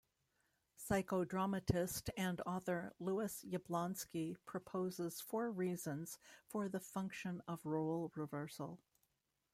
[0.79, 8.79] Psychodramatist and author Lewis Yablonsky proposes four reasons for the function of role reversal.